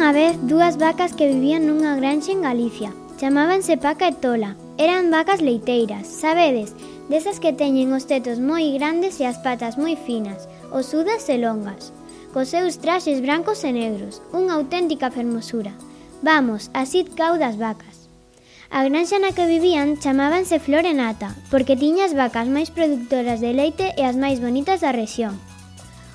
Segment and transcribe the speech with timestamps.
[0.00, 2.88] unha vez dúas vacas que vivían nunha granxa en Galicia.
[3.20, 4.56] Chamábanse Paca e Tola.
[4.80, 6.72] Eran vacas leiteiras, sabedes,
[7.12, 11.92] desas que teñen os tetos moi grandes e as patas moi finas, osudas e longas,
[12.32, 15.76] cos seus traxes brancos e negros, unha auténtica fermosura.
[16.24, 18.08] Vamos, así cau das vacas.
[18.72, 23.44] A granxa na que vivían chamábanse Flor e Nata, porque tiña as vacas máis productoras
[23.44, 25.36] de leite e as máis bonitas da rexión.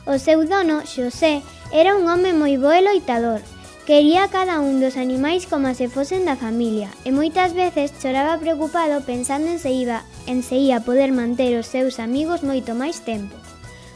[0.10, 3.46] O seu dono, Xosé, era un home moi bo e loitador,
[3.86, 9.06] Quería cada un dos animais como se fosen da familia e moitas veces choraba preocupado
[9.06, 13.38] pensando en se iba en se ia poder manter os seus amigos moito máis tempo.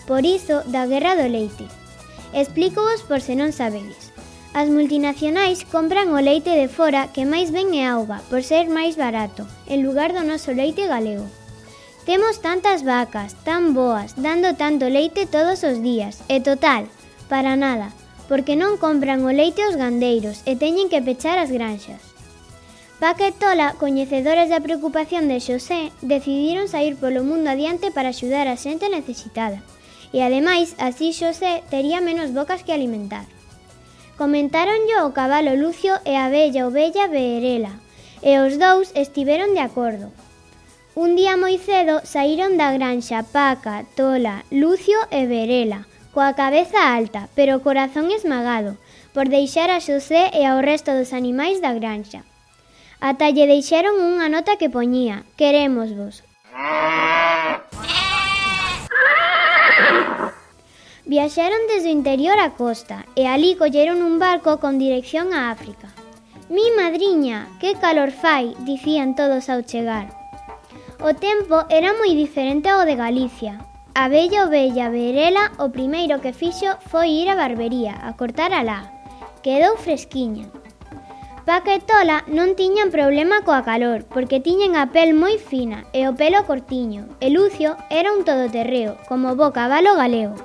[0.06, 1.66] Por iso, da guerra do leite.
[2.38, 4.14] Explícovos por se non sabedes.
[4.54, 8.94] As multinacionais compran o leite de fora que máis ben é auga por ser máis
[8.94, 11.26] barato, en lugar do noso leite galego.
[12.06, 16.86] Temos tantas vacas, tan boas, dando tanto leite todos os días, e total,
[17.26, 17.90] para nada–
[18.30, 21.98] porque non compran o leite aos gandeiros e teñen que pechar as granxas.
[23.02, 28.46] Paca e Tola, coñecedores da preocupación de Xosé, decidiron sair polo mundo adiante para axudar
[28.46, 29.66] a xente necesitada.
[30.14, 33.26] E ademais, así Xosé tería menos bocas que alimentar.
[34.14, 37.82] Comentáronllo o cabalo Lucio e a bella ovella Beerela,
[38.22, 40.14] e os dous estiveron de acordo.
[40.94, 45.90] Un día moi cedo saíron da granxa Paca, Tola, Lucio e Berela
[46.20, 48.76] coa cabeza alta, pero o corazón esmagado,
[49.16, 52.28] por deixar a Xosé e ao resto dos animais da granxa.
[53.00, 56.20] Ata lle deixaron unha nota que poñía «Queremos vos».
[61.08, 65.88] Viaxaron desde o interior á costa e ali colleron un barco con dirección a África.
[66.52, 70.12] «Mi madriña, que calor fai!» dicían todos ao chegar.
[71.00, 76.34] O tempo era moi diferente ao de Galicia, A bella ovella Verela o primeiro que
[76.34, 78.94] fixo foi ir á barbería a cortar alá.
[79.44, 80.48] Quedou fresquiña.
[81.50, 86.46] Paquetola non tiñan problema coa calor, porque tiñen a pel moi fina e o pelo
[86.46, 90.38] cortiño, e Lucio era un todoterreo, como bo cabalo galego.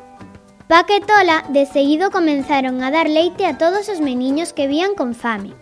[0.65, 5.53] Paquetola de seguido comenzaron a dar leite a todos os meniños que vían con fame.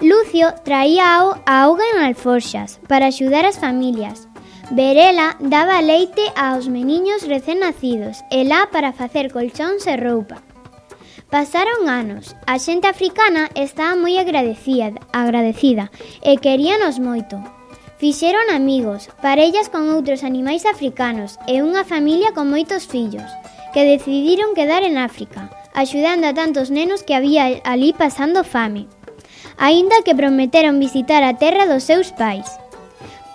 [0.00, 4.28] Lucio traía a auga en alforxas para axudar as familias,
[4.70, 10.42] Verela daba leite aos meniños recén nacidos e lá para facer colchóns e roupa.
[11.30, 17.38] Pasaron anos, a xente africana estaba moi agradecida, agradecida e queríanos moito.
[18.02, 23.30] Fixeron amigos, parellas con outros animais africanos e unha familia con moitos fillos,
[23.70, 25.46] que decidiron quedar en África,
[25.78, 28.90] axudando a tantos nenos que había ali pasando fame
[29.58, 32.44] aínda que prometeron visitar a terra dos seus pais.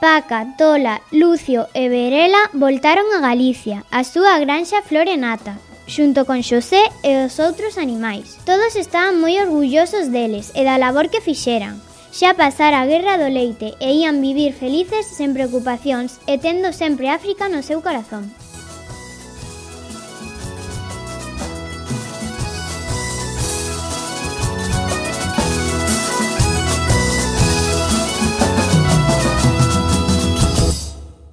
[0.01, 6.89] Paca, Tola, Lucio e Verela voltaron a Galicia, a súa granxa Florenata, xunto con Xosé
[7.05, 8.41] e os outros animais.
[8.41, 11.77] Todos estaban moi orgullosos deles e da labor que fixeran.
[12.09, 17.13] Xa pasara a guerra do leite e ían vivir felices sen preocupacións e tendo sempre
[17.13, 18.33] África no seu corazón.